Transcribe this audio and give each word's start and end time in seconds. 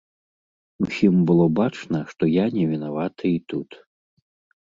Усім 0.83 1.15
было 1.31 1.45
бачна, 1.59 1.99
што 2.13 2.23
я 2.35 2.45
не 2.57 2.63
вінаваты 2.71 3.25
і 3.35 3.39
тут. 3.53 3.69